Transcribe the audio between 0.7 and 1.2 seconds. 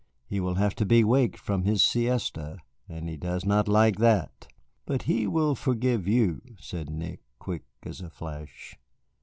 to be